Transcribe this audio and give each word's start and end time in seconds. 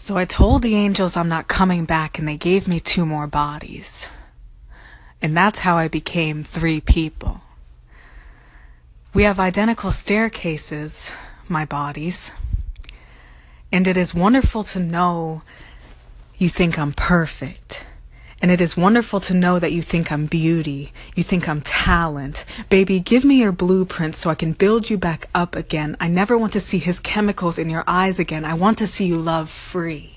So 0.00 0.16
I 0.16 0.24
told 0.24 0.62
the 0.62 0.76
angels 0.76 1.14
I'm 1.14 1.28
not 1.28 1.46
coming 1.46 1.84
back, 1.84 2.18
and 2.18 2.26
they 2.26 2.38
gave 2.38 2.66
me 2.66 2.80
two 2.80 3.04
more 3.04 3.26
bodies. 3.26 4.08
And 5.20 5.36
that's 5.36 5.60
how 5.60 5.76
I 5.76 5.88
became 5.88 6.42
three 6.42 6.80
people. 6.80 7.42
We 9.12 9.24
have 9.24 9.38
identical 9.38 9.90
staircases, 9.90 11.12
my 11.48 11.66
bodies. 11.66 12.32
And 13.70 13.86
it 13.86 13.98
is 13.98 14.14
wonderful 14.14 14.64
to 14.72 14.80
know 14.80 15.42
you 16.38 16.48
think 16.48 16.78
I'm 16.78 16.94
perfect. 16.94 17.84
And 18.42 18.50
it 18.50 18.60
is 18.60 18.76
wonderful 18.76 19.20
to 19.20 19.34
know 19.34 19.58
that 19.58 19.72
you 19.72 19.82
think 19.82 20.10
I'm 20.10 20.26
beauty. 20.26 20.92
You 21.14 21.22
think 21.22 21.48
I'm 21.48 21.60
talent. 21.60 22.44
Baby, 22.70 22.98
give 22.98 23.24
me 23.24 23.36
your 23.36 23.52
blueprint 23.52 24.14
so 24.14 24.30
I 24.30 24.34
can 24.34 24.52
build 24.52 24.88
you 24.88 24.96
back 24.96 25.28
up 25.34 25.54
again. 25.54 25.96
I 26.00 26.08
never 26.08 26.38
want 26.38 26.54
to 26.54 26.60
see 26.60 26.78
his 26.78 27.00
chemicals 27.00 27.58
in 27.58 27.68
your 27.68 27.84
eyes 27.86 28.18
again. 28.18 28.46
I 28.46 28.54
want 28.54 28.78
to 28.78 28.86
see 28.86 29.04
you 29.04 29.16
love 29.16 29.50
free. 29.50 30.12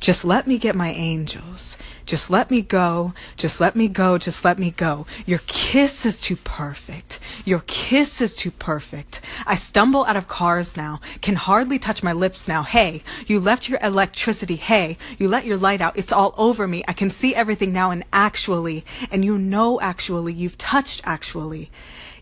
Just 0.00 0.24
let 0.24 0.46
me 0.46 0.58
get 0.58 0.74
my 0.74 0.90
angels. 0.90 1.76
Just 2.06 2.30
let 2.30 2.50
me 2.50 2.62
go. 2.62 3.12
Just 3.36 3.60
let 3.60 3.74
me 3.74 3.88
go. 3.88 4.16
Just 4.16 4.44
let 4.44 4.58
me 4.58 4.70
go. 4.70 5.06
Your 5.26 5.40
kiss 5.46 6.06
is 6.06 6.20
too 6.20 6.36
perfect. 6.36 7.18
Your 7.44 7.62
kiss 7.66 8.20
is 8.20 8.36
too 8.36 8.50
perfect. 8.50 9.20
I 9.46 9.56
stumble 9.56 10.04
out 10.04 10.16
of 10.16 10.28
cars 10.28 10.76
now, 10.76 11.00
can 11.20 11.34
hardly 11.34 11.78
touch 11.78 12.02
my 12.02 12.12
lips 12.12 12.48
now. 12.48 12.62
Hey, 12.62 13.02
you 13.26 13.40
left 13.40 13.68
your 13.68 13.78
electricity. 13.82 14.56
Hey, 14.56 14.96
you 15.18 15.28
let 15.28 15.44
your 15.44 15.58
light 15.58 15.80
out. 15.80 15.98
It's 15.98 16.12
all 16.12 16.34
over 16.38 16.66
me. 16.66 16.84
I 16.86 16.92
can 16.92 17.10
see 17.10 17.34
everything 17.34 17.72
now 17.72 17.90
and 17.90 18.04
actually, 18.12 18.84
and 19.10 19.24
you 19.24 19.36
know 19.36 19.80
actually, 19.80 20.32
you've 20.32 20.58
touched 20.58 21.02
actually. 21.04 21.70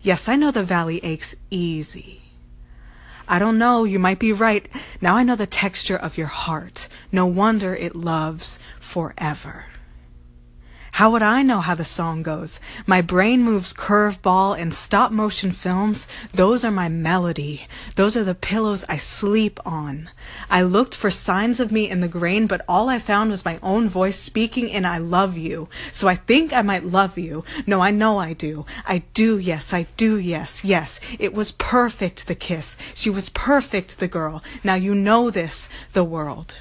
Yes, 0.02 0.28
I 0.28 0.36
know 0.36 0.50
the 0.50 0.62
valley 0.62 1.00
aches 1.04 1.36
easy. 1.50 2.25
I 3.28 3.38
don't 3.38 3.58
know, 3.58 3.84
you 3.84 3.98
might 3.98 4.18
be 4.18 4.32
right. 4.32 4.68
Now 5.00 5.16
I 5.16 5.24
know 5.24 5.36
the 5.36 5.46
texture 5.46 5.96
of 5.96 6.16
your 6.16 6.28
heart. 6.28 6.88
No 7.10 7.26
wonder 7.26 7.74
it 7.74 7.96
loves 7.96 8.58
forever. 8.78 9.66
How 10.96 11.10
would 11.10 11.20
I 11.20 11.42
know 11.42 11.60
how 11.60 11.74
the 11.74 11.84
song 11.84 12.22
goes? 12.22 12.58
My 12.86 13.02
brain 13.02 13.42
moves 13.42 13.74
curveball 13.74 14.58
and 14.58 14.72
stop 14.72 15.12
motion 15.12 15.52
films. 15.52 16.06
Those 16.32 16.64
are 16.64 16.70
my 16.70 16.88
melody. 16.88 17.66
Those 17.96 18.16
are 18.16 18.24
the 18.24 18.34
pillows 18.34 18.82
I 18.88 18.96
sleep 18.96 19.60
on. 19.66 20.08
I 20.48 20.62
looked 20.62 20.94
for 20.94 21.10
signs 21.10 21.60
of 21.60 21.70
me 21.70 21.90
in 21.90 22.00
the 22.00 22.08
grain, 22.08 22.46
but 22.46 22.64
all 22.66 22.88
I 22.88 22.98
found 22.98 23.30
was 23.30 23.44
my 23.44 23.58
own 23.62 23.90
voice 23.90 24.18
speaking 24.18 24.70
in 24.70 24.86
I 24.86 24.96
love 24.96 25.36
you. 25.36 25.68
So 25.92 26.08
I 26.08 26.14
think 26.14 26.54
I 26.54 26.62
might 26.62 26.86
love 26.86 27.18
you. 27.18 27.44
No, 27.66 27.82
I 27.82 27.90
know 27.90 28.16
I 28.16 28.32
do. 28.32 28.64
I 28.86 29.02
do, 29.12 29.36
yes, 29.36 29.74
I 29.74 29.88
do, 29.98 30.16
yes, 30.16 30.64
yes. 30.64 30.98
It 31.18 31.34
was 31.34 31.52
perfect, 31.52 32.26
the 32.26 32.34
kiss. 32.34 32.74
She 32.94 33.10
was 33.10 33.28
perfect, 33.28 33.98
the 33.98 34.08
girl. 34.08 34.42
Now 34.64 34.76
you 34.76 34.94
know 34.94 35.28
this, 35.28 35.68
the 35.92 36.04
world. 36.04 36.54